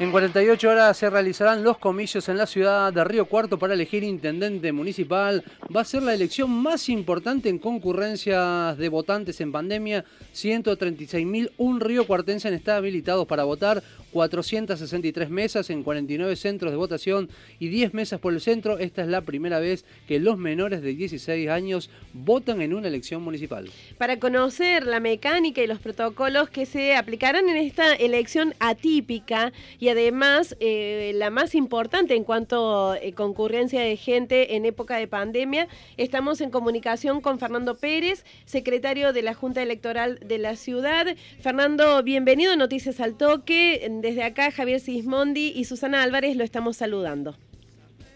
En 0.00 0.10
48 0.10 0.70
horas 0.70 0.96
se 0.96 1.10
realizarán 1.10 1.62
los 1.62 1.76
comicios 1.76 2.28
en 2.28 2.38
la 2.38 2.46
ciudad 2.46 2.92
de 2.92 3.04
Río 3.04 3.26
Cuarto 3.26 3.58
para 3.58 3.74
elegir 3.74 4.02
intendente 4.02 4.72
municipal. 4.72 5.44
Va 5.74 5.82
a 5.82 5.84
ser 5.84 6.02
la 6.02 6.14
elección 6.14 6.50
más 6.50 6.88
importante 6.88 7.50
en 7.50 7.58
concurrencias 7.58 8.76
de 8.78 8.88
votantes 8.88 9.40
en 9.42 9.52
pandemia. 9.52 10.04
136.000 10.34 11.78
río 11.78 12.06
cuartenses 12.06 12.52
están 12.52 12.76
habilitados 12.76 13.26
para 13.26 13.44
votar. 13.44 13.82
463 14.12 15.30
mesas 15.30 15.70
en 15.70 15.82
49 15.82 16.36
centros 16.36 16.70
de 16.70 16.76
votación 16.76 17.30
y 17.58 17.68
10 17.68 17.94
mesas 17.94 18.20
por 18.20 18.32
el 18.32 18.40
centro. 18.40 18.78
Esta 18.78 19.02
es 19.02 19.08
la 19.08 19.22
primera 19.22 19.58
vez 19.58 19.84
que 20.06 20.20
los 20.20 20.38
menores 20.38 20.82
de 20.82 20.94
16 20.94 21.48
años 21.48 21.90
votan 22.12 22.60
en 22.62 22.74
una 22.74 22.88
elección 22.88 23.22
municipal. 23.22 23.68
Para 23.98 24.18
conocer 24.18 24.86
la 24.86 25.00
mecánica 25.00 25.62
y 25.62 25.66
los 25.66 25.78
protocolos 25.78 26.50
que 26.50 26.66
se 26.66 26.94
aplicarán 26.94 27.48
en 27.48 27.56
esta 27.56 27.94
elección 27.94 28.54
atípica 28.60 29.52
y 29.78 29.88
además 29.88 30.56
eh, 30.60 31.12
la 31.14 31.30
más 31.30 31.54
importante 31.54 32.14
en 32.14 32.24
cuanto 32.24 32.90
a 32.90 32.98
eh, 32.98 33.12
concurrencia 33.12 33.80
de 33.80 33.96
gente 33.96 34.56
en 34.56 34.66
época 34.66 34.96
de 34.96 35.06
pandemia, 35.06 35.68
estamos 35.96 36.40
en 36.40 36.50
comunicación 36.50 37.20
con 37.20 37.38
Fernando 37.38 37.76
Pérez, 37.76 38.24
secretario 38.44 39.12
de 39.12 39.22
la 39.22 39.34
Junta 39.34 39.62
Electoral 39.62 40.18
de 40.24 40.38
la 40.38 40.56
ciudad. 40.56 41.06
Fernando, 41.40 42.02
bienvenido 42.02 42.52
a 42.52 42.56
Noticias 42.56 43.00
al 43.00 43.14
Toque 43.14 43.80
desde 44.02 44.24
acá 44.24 44.50
Javier 44.50 44.80
Sismondi 44.80 45.52
y 45.54 45.64
Susana 45.64 46.02
Álvarez 46.02 46.36
lo 46.36 46.42
estamos 46.42 46.76
saludando. 46.76 47.36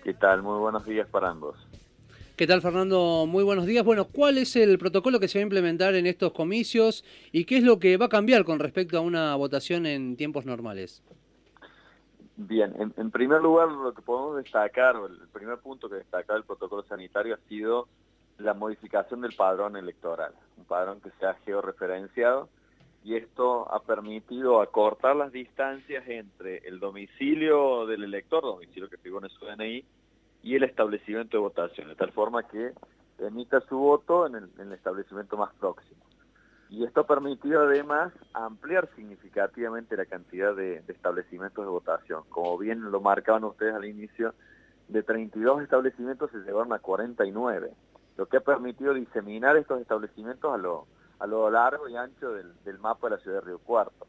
¿Qué 0.02 0.14
tal? 0.14 0.42
Muy 0.42 0.59
buenos 0.59 0.84
días 0.84 1.09
para 1.09 1.30
ambos. 1.30 1.56
¿Qué 2.36 2.46
tal, 2.46 2.60
Fernando? 2.60 3.24
Muy 3.26 3.45
buenos 3.45 3.66
días. 3.66 3.84
Bueno, 3.84 4.04
¿cuál 4.04 4.36
es 4.36 4.56
el 4.56 4.78
protocolo 4.78 5.20
que 5.20 5.28
se 5.28 5.38
va 5.38 5.42
a 5.42 5.45
implementar 5.45 5.95
en 5.95 6.06
estos 6.06 6.32
comicios 6.32 7.04
y 7.30 7.45
qué 7.45 7.59
es 7.59 7.62
lo 7.62 7.78
que 7.78 7.96
va 7.96 8.06
a 8.06 8.09
cambiar 8.09 8.45
con 8.45 8.59
respecto 8.59 8.98
a 8.98 9.00
una 9.00 9.36
votación 9.36 9.86
en 9.86 10.16
tiempos 10.16 10.45
normales? 10.45 11.02
Bien, 12.37 12.74
en, 12.96 13.10
primer 13.12 13.40
lugar, 13.40 13.68
lo 13.68 13.95
que 13.95 14.02
podemos 14.02 14.37
destacar, 14.37 14.96
el 14.96 15.28
primer 15.28 15.59
punto 15.59 15.88
que 15.88 15.96
destaca 15.96 16.34
el 16.34 16.43
protocolo 16.43 16.82
sanitario 16.82 17.37
ha 17.37 17.48
sido 17.48 17.87
la 18.38 18.54
modificación 18.54 19.23
del 19.23 19.34
padrón 19.34 19.76
electoral, 19.76 20.32
un 20.59 20.65
padrón 20.65 21.00
que 21.00 21.10
se 21.18 21.26
ha 21.26 21.34
georreferenciado 21.46 22.50
y 23.07 23.15
esto 23.15 23.73
ha 23.73 23.79
permitido 23.85 24.60
acortar 24.60 25.15
las 25.15 25.30
distancias 25.30 26.02
entre 26.09 26.59
el 26.66 26.80
domicilio 26.80 27.87
del 27.87 28.02
elector, 28.02 28.43
domicilio 28.43 28.90
que 28.90 28.96
figura 28.96 29.29
en 29.29 29.32
su 29.32 29.46
DNI, 29.46 29.85
y 30.43 30.57
el 30.57 30.65
establecimiento 30.65 31.37
de 31.37 31.40
votación, 31.40 31.87
de 31.87 31.95
tal 31.95 32.10
forma 32.10 32.43
que 32.49 32.73
emita 33.21 33.60
su 33.60 33.79
voto 33.79 34.27
en 34.27 34.34
el, 34.34 34.73
establecimiento 34.73 35.37
más 35.37 35.54
próximo. 35.54 36.01
Y 36.68 36.82
esto 36.82 37.02
ha 37.02 37.07
permitido 37.07 37.62
además 37.62 38.12
ampliar 38.32 38.88
significativamente 38.96 39.96
la 39.96 40.07
cantidad 40.07 40.57
de, 40.57 40.80
de, 40.80 40.93
establecimientos 40.93 41.65
de 41.65 41.71
votación. 41.71 42.24
Como 42.29 42.59
bien 42.59 42.90
lo 42.90 43.01
marcaban 43.01 43.45
ustedes 43.45 43.77
al 43.77 43.84
inicio, 43.84 44.34
de 44.88 45.04
32 45.04 45.62
establecimientos 45.62 46.32
se 46.32 46.38
llevaron 46.38 46.73
a 46.73 46.80
49, 46.80 47.71
lo 48.16 48.27
que 48.27 48.38
ha 48.38 48.40
permitido 48.40 48.95
diseminar 48.95 49.57
estos 49.57 49.80
establecimientos 49.80 50.52
a 50.52 50.57
lo, 50.57 50.88
a 51.18 51.26
lo 51.26 51.50
largo 51.50 51.88
y 51.88 51.96
ancho 51.96 52.32
del, 52.32 52.78
mapa 52.78 53.09
de 53.09 53.16
la 53.16 53.22
ciudad 53.22 53.40
de 53.40 53.46
Río 53.46 53.59
Cuarto. 53.59 54.06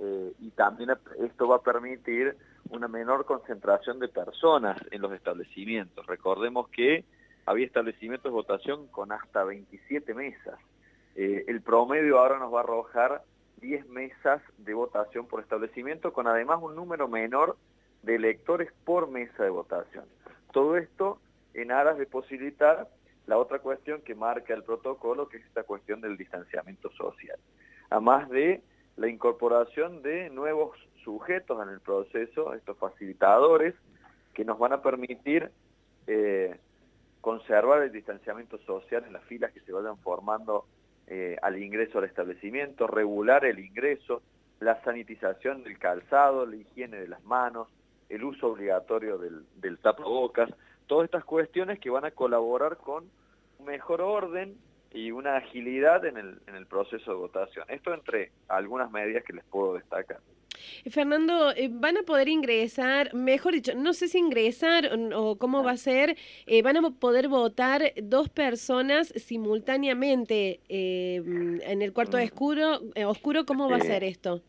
Eh, 0.00 0.32
y 0.40 0.50
también 0.50 0.90
esto 1.20 1.48
va 1.48 1.56
a 1.56 1.62
permitir 1.62 2.36
una 2.70 2.88
menor 2.88 3.24
concentración 3.24 3.98
de 3.98 4.08
personas 4.08 4.78
en 4.90 5.02
los 5.02 5.12
establecimientos. 5.12 6.06
Recordemos 6.06 6.68
que 6.68 7.04
había 7.46 7.66
establecimientos 7.66 8.30
de 8.30 8.34
votación 8.34 8.86
con 8.88 9.12
hasta 9.12 9.44
27 9.44 10.14
mesas. 10.14 10.58
Eh, 11.14 11.44
el 11.46 11.60
promedio 11.62 12.18
ahora 12.18 12.38
nos 12.38 12.52
va 12.52 12.60
a 12.60 12.62
arrojar 12.64 13.22
10 13.60 13.88
mesas 13.88 14.42
de 14.58 14.74
votación 14.74 15.26
por 15.26 15.40
establecimiento, 15.40 16.12
con 16.12 16.26
además 16.26 16.58
un 16.62 16.74
número 16.74 17.08
menor 17.08 17.56
de 18.02 18.16
electores 18.16 18.72
por 18.84 19.08
mesa 19.08 19.44
de 19.44 19.50
votación. 19.50 20.04
Todo 20.52 20.76
esto 20.76 21.18
en 21.54 21.70
aras 21.70 21.98
de 21.98 22.06
posibilitar 22.06 22.88
la 23.26 23.38
otra 23.38 23.58
cuestión 23.60 24.02
que 24.02 24.14
marca 24.14 24.54
el 24.54 24.62
protocolo, 24.62 25.28
que 25.28 25.38
es 25.38 25.44
esta 25.44 25.62
cuestión 25.62 26.00
del 26.00 26.16
distanciamiento 26.16 26.90
social. 26.92 27.38
Además 27.90 28.28
de 28.28 28.62
la 28.96 29.08
incorporación 29.08 30.02
de 30.02 30.30
nuevos 30.30 30.76
sujetos 31.02 31.62
en 31.62 31.72
el 31.72 31.80
proceso, 31.80 32.54
estos 32.54 32.76
facilitadores, 32.78 33.74
que 34.32 34.44
nos 34.44 34.58
van 34.58 34.72
a 34.72 34.82
permitir 34.82 35.50
eh, 36.06 36.58
conservar 37.20 37.82
el 37.82 37.92
distanciamiento 37.92 38.58
social 38.58 39.04
en 39.06 39.12
las 39.12 39.24
filas 39.24 39.52
que 39.52 39.60
se 39.60 39.72
vayan 39.72 39.96
formando 39.98 40.66
eh, 41.06 41.36
al 41.42 41.62
ingreso 41.62 41.98
al 41.98 42.04
establecimiento, 42.04 42.86
regular 42.86 43.44
el 43.44 43.58
ingreso, 43.58 44.22
la 44.60 44.82
sanitización 44.82 45.62
del 45.62 45.78
calzado, 45.78 46.46
la 46.46 46.56
higiene 46.56 46.98
de 46.98 47.08
las 47.08 47.22
manos, 47.24 47.68
el 48.08 48.24
uso 48.24 48.48
obligatorio 48.48 49.18
del, 49.18 49.44
del 49.56 49.78
tapabocas, 49.78 50.50
todas 50.86 51.06
estas 51.06 51.24
cuestiones 51.24 51.78
que 51.78 51.90
van 51.90 52.04
a 52.04 52.10
colaborar 52.10 52.76
con 52.76 53.04
un 53.58 53.66
mejor 53.66 54.00
orden 54.00 54.56
y 54.92 55.10
una 55.10 55.36
agilidad 55.36 56.04
en 56.04 56.16
el, 56.16 56.38
en 56.46 56.54
el 56.54 56.66
proceso 56.66 57.10
de 57.10 57.16
votación. 57.16 57.64
Esto 57.68 57.92
entre 57.92 58.30
algunas 58.48 58.90
medidas 58.90 59.24
que 59.24 59.32
les 59.32 59.44
puedo 59.44 59.74
destacar. 59.74 60.20
Fernando, 60.90 61.50
eh, 61.52 61.68
¿van 61.70 61.96
a 61.96 62.02
poder 62.02 62.28
ingresar, 62.28 63.12
mejor 63.14 63.54
dicho, 63.54 63.74
no 63.74 63.92
sé 63.92 64.08
si 64.08 64.18
ingresar 64.18 64.90
o, 65.14 65.36
cómo 65.36 65.62
va 65.62 65.72
a 65.72 65.76
ser, 65.76 66.16
eh, 66.46 66.62
van 66.62 66.76
a 66.76 66.90
poder 66.90 67.28
votar 67.28 67.92
dos 68.02 68.28
personas 68.28 69.08
simultáneamente 69.16 70.60
eh, 70.68 71.16
en 71.64 71.82
el 71.82 71.92
cuarto 71.92 72.18
mm. 72.18 72.22
oscuro, 72.22 72.80
oscuro, 73.06 73.44
¿cómo 73.44 73.68
va 73.68 73.76
a 73.76 73.80
ser 73.80 74.04
esto? 74.04 74.42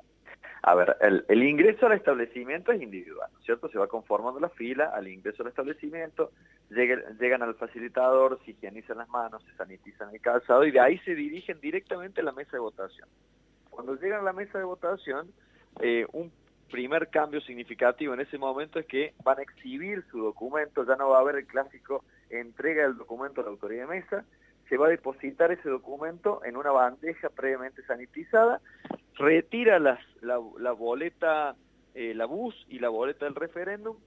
A 0.68 0.74
ver, 0.74 0.98
el, 1.00 1.44
ingreso 1.44 1.86
al 1.86 1.92
establecimiento 1.92 2.72
es 2.72 2.82
individual, 2.82 3.30
¿cierto? 3.44 3.70
Se 3.70 3.78
va 3.78 3.86
conformando 3.86 4.40
la 4.40 4.50
fila 4.50 4.86
al 4.86 5.08
ingreso 5.08 5.44
al 5.44 5.50
establecimiento, 5.50 6.32
llegan, 6.72 7.44
al 7.44 7.54
facilitador, 7.54 8.40
se 8.44 8.50
higienizan 8.50 8.98
las 8.98 9.08
manos, 9.10 9.44
se 9.44 9.56
sanitizan 9.58 10.10
el 10.12 10.20
calzado 10.22 10.66
y 10.66 10.72
de 10.72 10.80
ahí 10.80 10.98
se 11.06 11.14
dirigen 11.14 11.60
directamente 11.60 12.22
a 12.22 12.24
la 12.24 12.32
mesa 12.32 12.54
de 12.54 12.62
votación. 12.62 13.08
Cuando 13.70 13.94
llegan 13.94 14.22
a 14.22 14.24
la 14.24 14.34
mesa 14.34 14.58
de 14.58 14.64
votación, 14.64 15.32
eh, 15.82 16.08
un 16.14 16.32
primer 16.72 17.10
cambio 17.12 17.42
significativo 17.42 18.16
en 18.16 18.22
ese 18.22 18.40
momento 18.40 18.80
es 18.80 18.88
que 18.88 19.14
van 19.24 19.38
a 19.38 19.44
exhibir 19.44 20.04
su 20.10 20.18
documento, 20.18 20.84
ya 20.84 20.96
no 20.96 21.10
va 21.10 21.20
a 21.20 21.22
haber 21.22 21.36
el 21.36 21.46
clásico 21.46 22.04
entrega 22.32 22.88
del 22.88 22.98
documento 22.98 23.42
a 23.42 23.44
la 23.44 23.52
autoridad 23.52 23.88
de 23.88 24.00
mesa, 24.00 24.26
se 24.68 24.78
va 24.78 24.88
a 24.88 24.90
depositar 24.90 25.52
ese 25.52 25.70
documento 25.70 26.44
en 26.44 26.58
una 26.58 26.72
bandeja 26.72 27.30
previamente 27.30 27.84
sanitizada 27.84 28.62
retira 29.16 29.80
la, 29.80 29.98
boleta, 30.74 31.56
eh, 31.94 32.14
la 32.14 32.26
bus 32.26 32.56
y 32.70 32.80
la 32.80 32.90
boleta 32.90 33.26
del 33.26 33.36
referéndum 33.36 33.98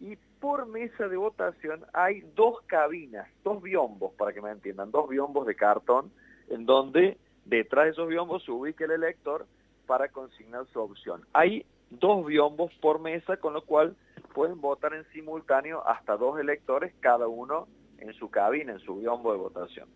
y 0.00 0.16
por 0.40 0.66
mesa 0.66 1.08
de 1.08 1.16
votación 1.16 1.84
hay 1.92 2.20
dos 2.34 2.60
cabinas, 2.66 3.28
dos 3.42 3.62
biombos, 3.62 4.12
para 4.14 4.32
que 4.32 4.40
me 4.40 4.50
entiendan, 4.50 4.90
dos 4.90 5.08
biombos 5.08 5.46
de 5.46 5.56
cartón, 5.56 6.12
en 6.48 6.66
donde 6.66 7.18
detrás 7.44 7.86
de 7.86 7.90
esos 7.92 8.08
biombos 8.08 8.44
se 8.44 8.52
ubica 8.52 8.84
el 8.84 8.92
elector 8.92 9.46
para 9.86 10.08
consignar 10.08 10.66
su 10.72 10.80
opción. 10.80 11.22
Hay 11.32 11.64
dos 11.90 12.24
biombos 12.26 12.72
por 12.80 13.00
mesa, 13.00 13.38
con 13.38 13.54
lo 13.54 13.62
cual 13.62 13.96
pueden 14.34 14.60
votar 14.60 14.94
en 14.94 15.04
simultáneo 15.12 15.86
hasta 15.86 16.16
dos 16.16 16.38
electores, 16.38 16.94
cada 17.00 17.26
uno 17.26 17.66
en 17.98 18.12
su 18.14 18.30
cabina, 18.30 18.72
en 18.72 18.80
su 18.80 18.96
biombo 18.96 19.32
de 19.32 19.38
votación. 19.38 19.88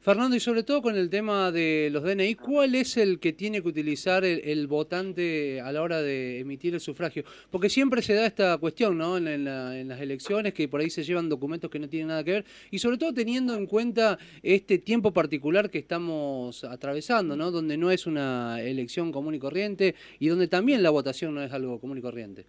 Fernando, 0.00 0.36
y 0.36 0.40
sobre 0.40 0.62
todo 0.62 0.80
con 0.80 0.96
el 0.96 1.10
tema 1.10 1.50
de 1.50 1.90
los 1.92 2.02
DNI, 2.02 2.34
¿cuál 2.36 2.74
es 2.74 2.96
el 2.96 3.18
que 3.18 3.32
tiene 3.32 3.60
que 3.60 3.68
utilizar 3.68 4.24
el, 4.24 4.66
votante 4.66 5.60
a 5.60 5.72
la 5.72 5.82
hora 5.82 6.00
de 6.00 6.40
emitir 6.40 6.74
el 6.74 6.80
sufragio? 6.80 7.24
Porque 7.50 7.68
siempre 7.68 8.00
se 8.00 8.14
da 8.14 8.26
esta 8.26 8.56
cuestión, 8.58 8.96
¿no? 8.96 9.16
En, 9.16 9.44
las 9.44 10.00
elecciones, 10.00 10.54
que 10.54 10.68
por 10.68 10.80
ahí 10.80 10.90
se 10.90 11.02
llevan 11.02 11.28
documentos 11.28 11.70
que 11.70 11.78
no 11.78 11.88
tienen 11.88 12.08
nada 12.08 12.24
que 12.24 12.32
ver, 12.32 12.44
y 12.70 12.78
sobre 12.78 12.96
todo 12.96 13.12
teniendo 13.12 13.54
en 13.54 13.66
cuenta 13.66 14.18
este 14.42 14.78
tiempo 14.78 15.12
particular 15.12 15.68
que 15.68 15.78
estamos 15.78 16.64
atravesando, 16.64 17.36
¿no? 17.36 17.50
Donde 17.50 17.76
no 17.76 17.90
es 17.90 18.06
una 18.06 18.60
elección 18.62 19.12
común 19.12 19.34
y 19.34 19.38
corriente, 19.38 19.94
y 20.18 20.28
donde 20.28 20.48
también 20.48 20.82
la 20.82 20.90
votación 20.90 21.34
no 21.34 21.42
es 21.42 21.52
algo 21.52 21.80
común 21.80 21.98
y 21.98 22.02
corriente. 22.02 22.46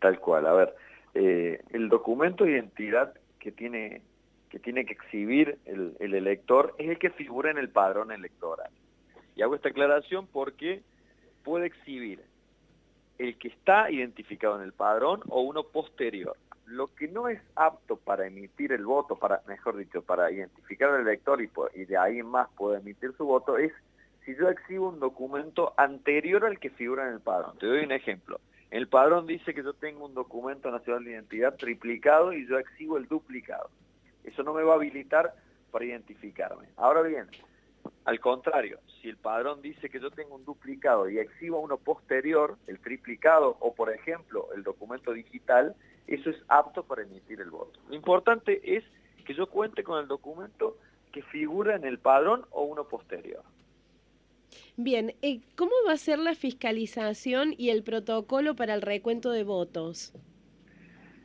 Tal 0.00 0.18
cual, 0.20 0.46
a 0.46 0.52
ver, 0.52 0.74
eh, 1.14 1.60
el 1.70 1.88
documento 1.88 2.44
de 2.44 2.52
identidad 2.52 3.14
que 3.38 3.52
tiene 3.52 4.02
que 4.50 4.58
tiene 4.58 4.84
que 4.84 4.94
exhibir 4.94 5.58
el, 5.64 5.96
elector 6.00 6.74
es 6.78 6.88
el 6.88 6.98
que 6.98 7.10
figura 7.10 7.50
en 7.50 7.58
el 7.58 7.68
padrón 7.68 8.12
electoral. 8.12 8.70
Y 9.34 9.42
hago 9.42 9.54
esta 9.54 9.68
aclaración 9.68 10.26
porque 10.26 10.82
puede 11.44 11.66
exhibir 11.66 12.22
el 13.18 13.36
que 13.38 13.48
está 13.48 13.90
identificado 13.90 14.56
en 14.56 14.62
el 14.62 14.72
padrón 14.72 15.20
o 15.28 15.40
uno 15.40 15.64
posterior. 15.64 16.36
Lo 16.66 16.88
que 16.94 17.08
no 17.08 17.28
es 17.28 17.40
apto 17.54 17.96
para 17.96 18.26
emitir 18.26 18.72
el 18.72 18.84
voto, 18.84 19.16
para 19.16 19.42
mejor 19.46 19.76
dicho, 19.76 20.02
para 20.02 20.30
identificar 20.30 20.90
al 20.90 21.02
elector 21.02 21.40
y, 21.40 21.84
de 21.84 21.96
ahí 21.96 22.18
en 22.18 22.26
más 22.26 22.48
puede 22.56 22.78
emitir 22.78 23.12
su 23.16 23.24
voto, 23.24 23.56
es 23.56 23.72
si 24.24 24.34
yo 24.34 24.48
exhibo 24.48 24.88
un 24.88 24.98
documento 24.98 25.72
anterior 25.76 26.44
al 26.44 26.58
que 26.58 26.70
figura 26.70 27.06
en 27.06 27.14
el 27.14 27.20
padrón. 27.20 27.56
Te 27.58 27.66
doy 27.66 27.84
un 27.84 27.92
ejemplo. 27.92 28.40
El 28.70 28.88
padrón 28.88 29.26
dice 29.26 29.54
que 29.54 29.62
yo 29.62 29.74
tengo 29.74 30.04
un 30.04 30.14
documento 30.14 30.70
nacional 30.70 31.04
de 31.04 31.12
identidad 31.12 31.54
triplicado 31.54 32.32
y 32.32 32.46
yo 32.48 32.58
exhibo 32.58 32.96
el 32.96 33.06
duplicado. 33.06 33.70
Eso 34.26 34.42
no 34.42 34.52
me 34.52 34.62
va 34.62 34.72
a 34.72 34.76
habilitar 34.76 35.34
para 35.70 35.84
identificarme. 35.84 36.68
Ahora 36.76 37.02
bien, 37.02 37.26
Al 38.04 38.20
contrario, 38.20 38.80
si 39.00 39.08
el 39.08 39.16
padrón 39.16 39.62
dice 39.62 39.88
que 39.88 40.00
yo 40.00 40.10
tengo 40.10 40.34
un 40.34 40.44
duplicado 40.44 41.08
y 41.08 41.18
exhibo 41.18 41.60
uno 41.60 41.76
posterior, 41.76 42.56
el 42.66 42.80
triplicado 42.80 43.56
o 43.60 43.74
por 43.74 43.92
ejemplo 43.92 44.48
el 44.54 44.62
documento 44.64 45.12
digital, 45.12 45.74
eso 46.06 46.30
es 46.30 46.36
apto 46.48 46.84
para 46.84 47.02
emitir 47.02 47.40
el 47.40 47.50
voto. 47.50 47.78
Lo 47.88 47.94
importante 47.94 48.76
es 48.76 48.84
que 49.24 49.34
yo 49.34 49.48
cuente 49.48 49.82
con 49.82 50.00
el 50.00 50.08
documento 50.08 50.76
que 51.12 51.22
figura 51.22 51.76
en 51.76 51.84
el 51.84 51.98
padrón 51.98 52.46
o 52.50 52.62
uno 52.62 52.84
posterior. 52.88 53.42
Bien, 54.76 55.14
eh, 55.22 55.40
¿cómo 55.56 55.72
va 55.86 55.92
a 55.92 55.96
ser 55.96 56.18
la 56.18 56.34
fiscalización 56.34 57.54
y 57.56 57.70
el 57.70 57.82
protocolo 57.82 58.54
para 58.54 58.74
el 58.74 58.82
recuento 58.82 59.30
de 59.30 59.44
votos? 59.44 60.12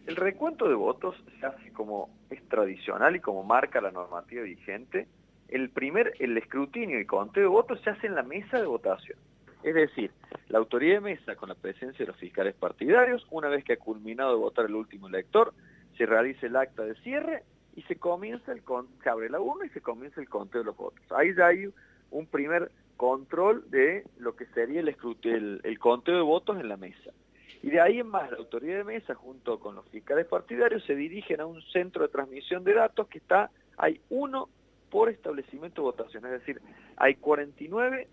El 0.07 0.15
recuento 0.15 0.67
de 0.67 0.73
votos 0.73 1.15
se 1.39 1.45
hace 1.45 1.71
como 1.73 2.09
es 2.29 2.41
tradicional 2.49 3.15
y 3.15 3.19
como 3.19 3.43
marca 3.43 3.81
la 3.81 3.91
normativa 3.91 4.43
vigente. 4.43 5.07
El 5.47 5.69
primer, 5.69 6.13
el 6.19 6.37
escrutinio 6.37 6.99
y 6.99 7.05
conteo 7.05 7.43
de 7.43 7.49
votos 7.49 7.81
se 7.81 7.91
hace 7.91 8.07
en 8.07 8.15
la 8.15 8.23
mesa 8.23 8.57
de 8.57 8.65
votación. 8.65 9.17
Es 9.63 9.75
decir, 9.75 10.11
la 10.47 10.57
autoridad 10.57 10.95
de 10.95 11.01
mesa 11.01 11.35
con 11.35 11.49
la 11.49 11.55
presencia 11.55 11.99
de 11.99 12.11
los 12.11 12.19
fiscales 12.19 12.55
partidarios, 12.55 13.25
una 13.29 13.47
vez 13.47 13.63
que 13.63 13.73
ha 13.73 13.77
culminado 13.77 14.31
de 14.31 14.37
votar 14.37 14.65
el 14.65 14.75
último 14.75 15.07
elector, 15.07 15.53
se 15.97 16.05
realiza 16.05 16.47
el 16.47 16.55
acta 16.55 16.83
de 16.83 16.95
cierre 16.95 17.43
y 17.75 17.83
se 17.83 17.95
comienza 17.95 18.51
el 18.51 18.63
se 19.03 19.09
abre 19.09 19.29
la 19.29 19.39
urna 19.39 19.65
y 19.65 19.69
se 19.69 19.81
comienza 19.81 20.19
el 20.19 20.29
conteo 20.29 20.61
de 20.61 20.65
los 20.65 20.77
votos. 20.77 21.03
Ahí 21.11 21.35
ya 21.35 21.47
hay 21.47 21.71
un 22.09 22.25
primer 22.25 22.71
control 22.97 23.69
de 23.69 24.03
lo 24.17 24.35
que 24.35 24.45
sería 24.47 24.81
el, 24.81 25.61
el 25.63 25.79
conteo 25.79 26.15
de 26.15 26.21
votos 26.21 26.59
en 26.59 26.69
la 26.69 26.77
mesa. 26.77 27.11
Y 27.63 27.69
de 27.69 27.79
ahí 27.79 27.99
en 27.99 28.07
más, 28.07 28.31
la 28.31 28.37
autoridad 28.37 28.77
de 28.77 28.83
mesa, 28.83 29.13
junto 29.13 29.59
con 29.59 29.75
los 29.75 29.87
fiscales 29.89 30.25
partidarios, 30.25 30.83
se 30.85 30.95
dirigen 30.95 31.41
a 31.41 31.45
un 31.45 31.61
centro 31.61 32.03
de 32.03 32.09
transmisión 32.11 32.63
de 32.63 32.73
datos 32.73 33.07
que 33.07 33.19
está, 33.19 33.51
hay 33.77 34.01
uno 34.09 34.49
por 34.89 35.09
establecimiento 35.09 35.81
de 35.81 35.85
votación, 35.85 36.25
es 36.25 36.31
decir, 36.31 36.61
hay 36.97 37.15
49 37.15 38.07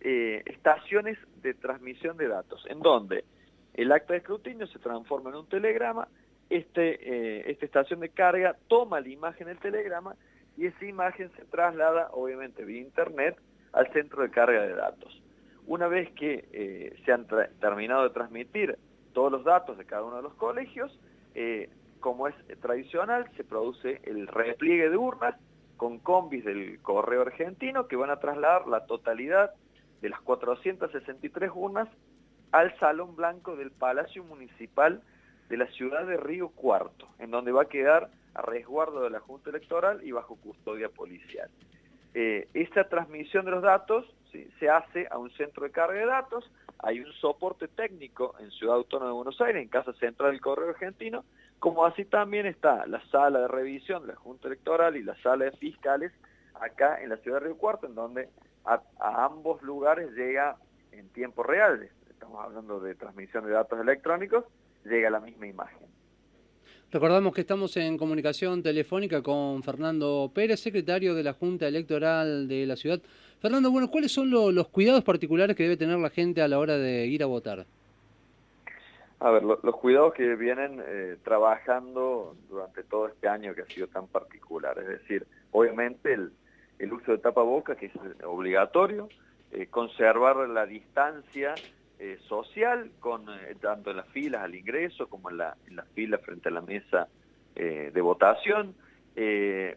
eh, 0.00 0.42
estaciones 0.46 1.16
de 1.42 1.54
transmisión 1.54 2.16
de 2.16 2.28
datos, 2.28 2.64
en 2.68 2.80
donde 2.80 3.24
el 3.74 3.92
acta 3.92 4.12
de 4.12 4.18
escrutinio 4.18 4.66
se 4.66 4.78
transforma 4.78 5.30
en 5.30 5.36
un 5.36 5.48
telegrama, 5.48 6.08
este, 6.50 6.98
eh, 7.02 7.50
esta 7.50 7.66
estación 7.66 8.00
de 8.00 8.08
carga 8.08 8.56
toma 8.68 9.00
la 9.00 9.08
imagen 9.08 9.46
del 9.46 9.58
telegrama 9.58 10.16
y 10.56 10.66
esa 10.66 10.84
imagen 10.84 11.30
se 11.36 11.44
traslada, 11.44 12.10
obviamente, 12.12 12.64
vía 12.64 12.80
internet 12.80 13.38
al 13.72 13.92
centro 13.92 14.22
de 14.22 14.30
carga 14.30 14.62
de 14.62 14.74
datos. 14.74 15.22
Una 15.66 15.86
vez 15.86 16.10
que 16.12 16.48
eh, 16.52 16.96
se 17.04 17.12
han 17.12 17.26
terminado 17.60 18.04
de 18.04 18.10
transmitir 18.10 18.78
todos 19.18 19.32
los 19.32 19.42
datos 19.42 19.76
de 19.76 19.84
cada 19.84 20.04
uno 20.04 20.18
de 20.18 20.22
los 20.22 20.34
colegios, 20.34 20.96
eh, 21.34 21.68
como 21.98 22.28
es 22.28 22.36
tradicional, 22.60 23.28
se 23.36 23.42
produce 23.42 24.00
el 24.04 24.28
repliegue 24.28 24.88
de 24.90 24.96
urnas 24.96 25.34
con 25.76 25.98
combis 25.98 26.44
del 26.44 26.80
correo 26.82 27.22
argentino 27.22 27.88
que 27.88 27.96
van 27.96 28.10
a 28.10 28.20
trasladar 28.20 28.68
la 28.68 28.86
totalidad 28.86 29.50
de 30.02 30.08
las 30.08 30.20
463 30.20 31.50
urnas 31.52 31.88
al 32.52 32.78
Salón 32.78 33.16
Blanco 33.16 33.56
del 33.56 33.72
Palacio 33.72 34.22
Municipal 34.22 35.02
de 35.48 35.56
la 35.56 35.66
ciudad 35.72 36.06
de 36.06 36.16
Río 36.16 36.50
Cuarto, 36.50 37.08
en 37.18 37.32
donde 37.32 37.50
va 37.50 37.62
a 37.62 37.68
quedar 37.68 38.10
a 38.34 38.42
resguardo 38.42 39.02
de 39.02 39.10
la 39.10 39.18
Junta 39.18 39.50
Electoral 39.50 40.00
y 40.06 40.12
bajo 40.12 40.36
custodia 40.36 40.90
policial. 40.90 41.50
Eh, 42.14 42.48
esta 42.54 42.88
transmisión 42.88 43.44
de 43.44 43.50
los 43.52 43.62
datos 43.62 44.06
se 44.58 44.68
hace 44.68 45.06
a 45.10 45.18
un 45.18 45.30
centro 45.32 45.64
de 45.64 45.70
carga 45.70 45.98
de 45.98 46.06
datos, 46.06 46.50
hay 46.80 47.00
un 47.00 47.12
soporte 47.14 47.66
técnico 47.66 48.34
en 48.38 48.50
Ciudad 48.50 48.76
Autónoma 48.76 49.10
de 49.10 49.16
Buenos 49.16 49.40
Aires, 49.40 49.62
en 49.62 49.68
Casa 49.68 49.92
Central 49.94 50.32
del 50.32 50.40
Correo 50.40 50.70
Argentino, 50.70 51.24
como 51.58 51.84
así 51.84 52.04
también 52.04 52.46
está 52.46 52.86
la 52.86 53.04
sala 53.06 53.40
de 53.40 53.48
revisión 53.48 54.02
de 54.02 54.12
la 54.12 54.16
Junta 54.16 54.46
Electoral 54.46 54.96
y 54.96 55.02
la 55.02 55.16
sala 55.22 55.46
de 55.46 55.52
fiscales 55.52 56.12
acá 56.60 57.02
en 57.02 57.10
la 57.10 57.16
ciudad 57.18 57.40
de 57.40 57.46
Río 57.46 57.56
Cuarto, 57.56 57.86
en 57.86 57.94
donde 57.94 58.28
a, 58.64 58.80
ambos 59.24 59.60
lugares 59.62 60.12
llega 60.12 60.56
en 60.92 61.08
tiempo 61.10 61.42
real, 61.42 61.88
estamos 62.08 62.44
hablando 62.44 62.80
de 62.80 62.94
transmisión 62.94 63.44
de 63.44 63.52
datos 63.52 63.80
electrónicos, 63.80 64.44
llega 64.84 65.10
la 65.10 65.20
misma 65.20 65.46
imagen. 65.46 65.97
Recordamos 66.90 67.34
que 67.34 67.42
estamos 67.42 67.76
en 67.76 67.98
comunicación 67.98 68.62
telefónica 68.62 69.20
con 69.22 69.62
Fernando 69.62 70.30
Pérez, 70.34 70.60
secretario 70.60 71.14
de 71.14 71.22
la 71.22 71.34
Junta 71.34 71.68
Electoral 71.68 72.48
de 72.48 72.64
la 72.64 72.76
ciudad. 72.76 72.98
Fernando, 73.42 73.70
bueno, 73.70 73.90
¿cuáles 73.90 74.10
son 74.10 74.30
los 74.30 74.68
cuidados 74.68 75.04
particulares 75.04 75.54
que 75.54 75.64
debe 75.64 75.76
tener 75.76 75.98
la 75.98 76.08
gente 76.08 76.40
a 76.40 76.48
la 76.48 76.58
hora 76.58 76.78
de 76.78 77.04
ir 77.04 77.22
a 77.22 77.26
votar? 77.26 77.66
A 79.20 79.30
ver, 79.30 79.42
los 79.42 79.76
cuidados 79.76 80.14
que 80.14 80.34
vienen 80.34 80.82
eh, 80.82 81.18
trabajando 81.22 82.34
durante 82.48 82.82
todo 82.84 83.08
este 83.08 83.28
año 83.28 83.54
que 83.54 83.62
ha 83.62 83.66
sido 83.66 83.88
tan 83.88 84.06
particular, 84.06 84.78
es 84.78 84.88
decir, 84.88 85.26
obviamente 85.52 86.14
el, 86.14 86.92
uso 86.92 87.12
de 87.12 87.18
tapaboca, 87.18 87.76
que 87.76 87.86
es 87.86 87.92
obligatorio, 88.24 89.10
eh, 89.52 89.66
conservar 89.66 90.48
la 90.48 90.64
distancia 90.64 91.54
eh, 92.00 92.16
social, 92.28 92.92
con 93.00 93.28
eh, 93.28 93.56
tanto 93.60 93.90
en 93.90 93.96
las 93.96 94.06
filas 94.10 94.42
al 94.42 94.54
ingreso 94.54 95.08
como 95.08 95.30
en, 95.30 95.38
la, 95.38 95.56
en 95.66 95.74
las 95.74 95.88
filas 95.88 96.20
frente 96.22 96.48
a 96.48 96.52
la 96.52 96.60
mesa 96.60 97.08
eh, 97.56 97.90
de 97.92 98.00
votación. 98.00 98.76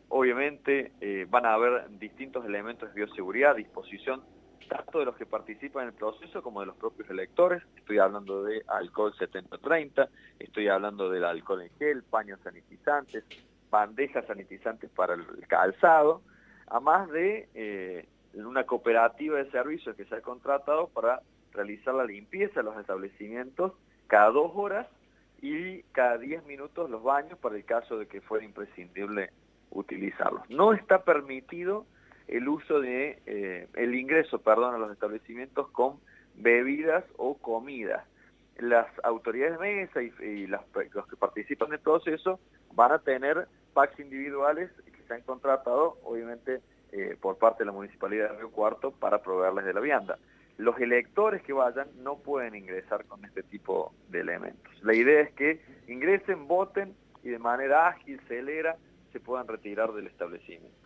obviamente 0.10 0.92
van 1.30 1.48
a 1.48 1.56
haber 1.56 1.90
distintos 1.98 2.46
elementos 2.46 2.90
de 2.90 2.96
bioseguridad 2.96 3.54
a 3.54 3.56
disposición 3.56 4.22
tanto 4.70 5.00
de 5.00 5.06
los 5.06 5.16
que 5.16 5.26
participan 5.26 5.84
en 5.84 5.90
el 5.90 5.96
proceso 5.96 6.44
como 6.44 6.60
de 6.60 6.68
los 6.68 6.76
propios 6.76 7.10
electores. 7.10 7.64
Estoy 7.76 7.98
hablando 7.98 8.44
de 8.44 8.62
alcohol 8.68 9.14
70-30, 9.18 10.08
estoy 10.38 10.68
hablando 10.68 11.10
del 11.10 11.26
alcohol 11.26 11.64
en 11.64 11.72
gel, 11.80 12.04
paños 12.04 12.40
sanitizantes, 12.44 13.24
bandejas 13.72 14.28
sanitizantes 14.28 14.92
para 14.92 15.16
el 15.16 15.26
calzado, 15.48 16.22
a 16.68 16.80
más 16.80 17.10
de 17.10 18.06
una 18.36 18.64
cooperativa 18.66 19.40
de 19.40 19.50
servicios 19.50 19.96
que 19.96 20.06
se 20.06 20.16
ha 20.16 20.22
contratado 20.22 20.88
para 20.90 21.22
realizar 21.54 21.94
la 21.94 22.06
limpieza 22.06 22.62
de 22.62 22.64
los 22.64 22.78
establecimientos 22.78 23.74
cada 24.08 24.30
dos 24.32 24.52
horas 24.56 24.88
y 25.42 25.84
cada 25.94 26.18
diez 26.18 26.46
minutos 26.46 26.90
los 26.90 27.02
baños 27.02 27.40
para 27.40 27.56
el 27.56 27.66
caso 27.66 27.98
de 27.98 28.08
que 28.08 28.22
fuera 28.22 28.46
imprescindible 28.46 29.32
utilizarlos. 29.72 30.50
No 30.50 30.74
está 30.74 31.04
permitido 31.04 31.86
el 32.28 32.48
uso 32.48 32.80
de, 32.80 33.20
eh, 33.26 33.68
el 33.74 33.96
ingreso, 33.96 34.40
perdón, 34.40 34.76
a 34.76 34.78
los 34.78 34.92
establecimientos 34.92 35.70
con 35.70 36.00
bebidas 36.36 37.04
o 37.18 37.36
comidas. 37.36 38.06
Las 38.58 38.88
autoridades 39.04 39.60
de 39.60 39.76
mesa 39.76 40.02
y, 40.02 40.48
los 40.48 40.62
que 41.08 41.16
participan 41.16 41.70
en 41.70 41.74
el 41.76 41.80
proceso 41.80 42.40
van 42.74 42.92
a 42.92 43.00
tener 43.00 43.48
packs 43.74 44.00
individuales 44.00 44.70
que 44.86 45.04
se 45.08 45.14
han 45.14 45.22
contratado, 45.22 45.98
obviamente, 46.04 46.62
eh, 46.92 47.18
por 47.20 47.38
parte 47.38 47.60
de 47.60 47.68
la 47.68 47.72
Municipalidad 47.72 48.32
de 48.32 48.38
Río 48.38 48.52
Cuarto 48.52 48.92
para 48.92 49.22
proveerles 49.22 49.66
de 49.66 49.74
la 49.74 49.80
vianda 49.80 50.18
los 50.62 50.80
electores 50.80 51.42
que 51.42 51.54
vayan 51.54 51.88
no 52.04 52.18
pueden 52.20 52.56
ingresar 52.56 53.06
con 53.06 53.26
este 53.26 53.42
tipo 53.42 53.94
de 54.10 54.20
elementos. 54.20 54.72
La 54.84 54.94
idea 54.94 55.22
es 55.22 55.34
que 55.34 55.60
ingresen, 55.88 56.48
voten 56.48 56.94
y 57.24 57.30
de 57.30 57.40
manera 57.40 57.88
ágil, 57.88 58.22
celera, 58.28 58.78
se 59.12 59.20
puedan 59.20 59.48
retirar 59.48 59.92
del 59.92 60.06
establecimiento. 60.06 60.81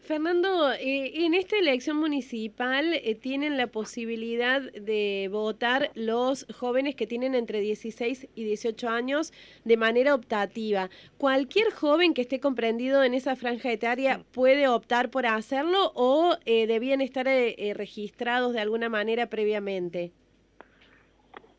Fernando, 0.00 0.72
eh, 0.72 1.24
en 1.24 1.34
esta 1.34 1.56
elección 1.56 1.96
municipal 1.96 2.94
eh, 2.94 3.14
tienen 3.14 3.56
la 3.56 3.68
posibilidad 3.68 4.60
de 4.60 5.28
votar 5.30 5.90
los 5.94 6.46
jóvenes 6.52 6.96
que 6.96 7.06
tienen 7.06 7.34
entre 7.34 7.60
16 7.60 8.28
y 8.34 8.44
18 8.44 8.88
años 8.88 9.32
de 9.64 9.76
manera 9.76 10.14
optativa. 10.14 10.88
¿Cualquier 11.18 11.70
joven 11.70 12.14
que 12.14 12.22
esté 12.22 12.40
comprendido 12.40 13.04
en 13.04 13.14
esa 13.14 13.36
franja 13.36 13.70
etaria 13.70 14.24
puede 14.32 14.66
optar 14.68 15.10
por 15.10 15.26
hacerlo 15.26 15.92
o 15.94 16.36
eh, 16.44 16.66
debían 16.66 17.02
estar 17.02 17.26
registrados 17.26 18.52
de 18.52 18.60
alguna 18.60 18.88
manera 18.88 19.26
previamente? 19.26 20.12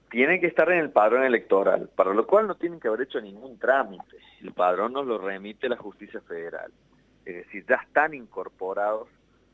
Tienen 0.09 0.41
que 0.41 0.47
estar 0.47 0.69
en 0.71 0.79
el 0.79 0.89
padrón 0.89 1.23
electoral, 1.23 1.89
para 1.95 2.13
lo 2.13 2.27
cual 2.27 2.47
no 2.47 2.55
tienen 2.55 2.81
que 2.81 2.89
haber 2.89 3.03
hecho 3.03 3.21
ningún 3.21 3.57
trámite. 3.57 4.17
El 4.41 4.51
padrón 4.51 4.91
nos 4.91 5.07
lo 5.07 5.17
remite 5.19 5.69
la 5.69 5.77
justicia 5.77 6.19
federal 6.21 6.71
es 7.25 7.35
decir, 7.45 7.65
ya 7.67 7.75
están 7.75 8.13
incorporados 8.13 9.07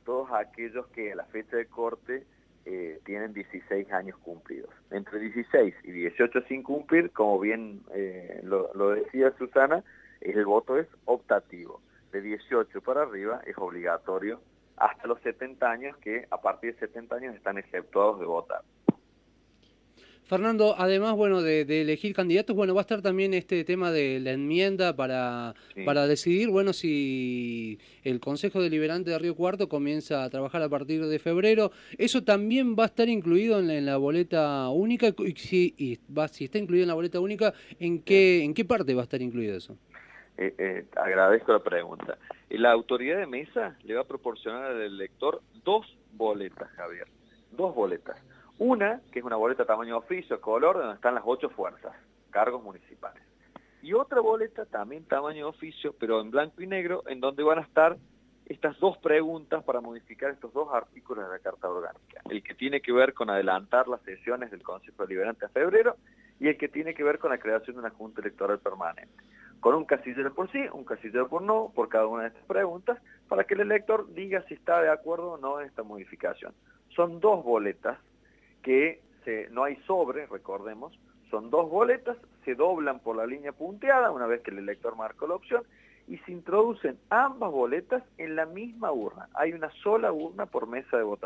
todos 0.06 0.32
aquellos 0.32 0.88
que 0.88 1.12
a 1.12 1.16
la 1.16 1.26
fecha 1.26 1.58
de 1.58 1.66
corte 1.66 2.24
eh, 2.66 3.00
tienen 3.06 3.34
16 3.34 3.92
años 3.92 4.18
cumplidos. 4.20 4.70
Entre 4.92 5.20
16 5.20 5.74
y 5.84 5.92
18 5.92 6.42
sin 6.48 6.64
cumplir, 6.64 7.12
como 7.12 7.40
bien 7.40 7.82
eh, 7.94 8.42
lo, 8.44 8.90
decía 8.92 9.34
Susana, 9.38 9.84
el 10.22 10.46
voto 10.46 10.78
es 10.78 10.88
optativo. 11.06 11.82
De 12.12 12.22
18 12.22 12.82
para 12.82 13.04
arriba 13.04 13.42
es 13.46 13.58
obligatorio 13.58 14.42
hasta 14.78 15.08
los 15.08 15.20
70 15.22 15.70
años, 15.70 15.98
que 15.98 16.26
a 16.30 16.42
partir 16.42 16.74
de 16.74 16.80
70 16.80 17.16
años 17.16 17.36
están 17.36 17.58
exceptuados 17.58 18.20
de 18.20 18.26
votar. 18.26 18.62
Fernando, 20.28 20.76
además, 20.78 21.16
bueno, 21.16 21.42
de, 21.42 21.62
elegir 21.62 22.14
candidatos, 22.14 22.56
bueno, 22.56 22.74
va 22.74 22.82
a 22.82 22.84
estar 22.84 23.02
también 23.02 23.34
este 23.34 23.64
tema 23.64 23.92
de 23.92 24.20
la 24.20 24.32
enmienda 24.32 24.96
para, 24.96 25.54
para 25.86 26.06
decidir, 26.06 26.50
bueno, 26.50 26.74
si 26.74 27.80
el 28.04 28.20
Consejo 28.20 28.62
Deliberante 28.62 29.12
de 29.12 29.20
Río 29.20 29.36
Cuarto 29.36 29.70
comienza 29.70 30.24
a 30.24 30.30
trabajar 30.30 30.62
a 30.62 30.70
partir 30.70 31.06
de 31.06 31.20
febrero. 31.20 31.72
¿Eso 31.98 32.24
también 32.24 32.76
va 32.78 32.84
a 32.84 32.88
estar 32.88 33.08
incluido 33.08 33.60
en 33.60 33.86
la, 33.86 33.98
boleta 33.98 34.70
única? 34.70 35.08
Y 35.08 35.32
si, 35.34 36.00
va, 36.16 36.28
si 36.28 36.46
está 36.46 36.58
incluido 36.58 36.84
en 36.84 36.90
la 36.90 36.96
boleta 36.96 37.20
única, 37.20 37.54
¿en 37.80 38.02
qué, 38.02 38.44
¿en 38.44 38.54
qué 38.54 38.66
parte 38.66 38.94
va 38.94 39.02
a 39.02 39.04
estar 39.04 39.22
incluido 39.22 39.56
eso? 39.56 39.78
eh, 40.38 40.54
eh, 40.58 40.86
agradezco 40.96 41.52
la 41.52 41.60
pregunta. 41.60 42.18
La 42.50 42.72
autoridad 42.72 43.18
de 43.18 43.28
mesa 43.28 43.76
le 43.84 43.96
va 43.96 44.02
a 44.02 44.08
proporcionar 44.08 44.66
al 44.66 44.82
elector 44.82 45.42
dos 45.64 45.98
boletas, 46.14 46.70
Javier. 46.72 47.08
Dos 47.52 47.74
boletas. 47.74 48.22
Una, 48.60 49.02
que 49.12 49.20
es 49.20 49.26
una 49.26 49.36
boleta 49.36 49.66
tamaño 49.66 49.98
oficio, 49.98 50.42
color, 50.42 50.78
donde 50.78 50.96
están 50.96 51.14
las 51.16 51.24
ocho 51.26 51.50
fuerzas, 51.50 51.94
cargos 52.32 52.64
municipales. 52.64 53.22
Y 53.84 53.94
otra 53.94 54.20
boleta, 54.20 54.66
también 54.66 55.06
tamaño 55.06 55.48
oficio, 55.48 55.94
pero 56.00 56.20
en 56.22 56.32
blanco 56.32 56.62
y 56.62 56.68
negro, 56.68 57.04
en 57.08 57.20
donde 57.20 57.44
van 57.44 57.60
a 57.60 57.62
estar 57.62 57.98
estas 58.48 58.80
dos 58.80 58.98
preguntas 58.98 59.64
para 59.64 59.82
modificar 59.82 60.32
estos 60.32 60.54
dos 60.54 60.70
artículos 60.74 61.26
de 61.26 61.32
la 61.32 61.40
Carta 61.40 61.70
Orgánica. 61.70 62.22
El 62.30 62.42
que 62.42 62.56
tiene 62.56 62.82
que 62.82 62.92
ver 62.92 63.14
con 63.14 63.30
adelantar 63.30 63.88
las 63.88 64.02
sesiones 64.02 64.50
del 64.52 64.64
Consejo 64.64 65.06
Deliberante 65.06 65.46
a 65.46 65.50
febrero 65.50 65.98
y 66.40 66.48
el 66.48 66.58
que 66.58 66.70
tiene 66.70 66.94
que 66.94 67.04
ver 67.04 67.20
con 67.20 67.32
la 67.32 67.38
creación 67.38 67.76
de 67.76 67.82
una 67.82 67.90
Junta 67.92 68.22
Electoral 68.22 68.60
Permanente. 68.60 69.24
Con 69.60 69.76
un 69.76 69.86
casillero 69.86 70.34
por 70.34 70.52
sí, 70.52 70.60
un 70.72 70.86
casillero 70.86 71.28
por 71.28 71.42
no, 71.42 71.72
por 71.76 71.90
cada 71.90 72.08
una 72.08 72.24
de 72.24 72.30
estas 72.30 72.46
preguntas, 72.46 73.00
para 73.28 73.44
que 73.44 73.56
el 73.56 73.62
elector 73.62 74.12
diga 74.14 74.44
si 74.48 74.54
está 74.54 74.82
de 74.82 74.90
acuerdo 74.90 75.34
o 75.34 75.38
no 75.38 75.60
en 75.60 75.68
esta 75.68 75.84
modificación. 75.84 76.54
Son 76.96 77.20
dos 77.20 77.44
boletas 77.44 77.98
que 78.68 79.48
no 79.52 79.64
hay 79.64 79.78
sobre, 79.88 80.26
recordemos, 80.26 80.98
son 81.32 81.50
dos 81.50 81.70
boletas, 81.70 82.18
se 82.44 82.54
doblan 82.54 83.00
por 83.00 83.16
la 83.16 83.26
línea 83.26 83.54
punteada 83.54 84.12
una 84.12 84.28
vez 84.28 84.42
que 84.42 84.52
el 84.52 84.58
elector 84.58 84.98
marcó 84.98 85.26
la 85.26 85.36
opción 85.36 85.64
y 86.08 86.18
se 86.20 86.34
introducen 86.34 86.98
ambas 87.10 87.52
boletas 87.52 88.04
en 88.18 88.36
la 88.36 88.46
misma 88.46 88.92
urna. 88.92 89.30
Hay 89.34 89.54
una 89.54 89.72
sola 89.84 90.12
urna 90.12 90.48
por 90.48 90.68
mesa 90.68 90.98
de 90.98 91.04
votación. 91.04 91.18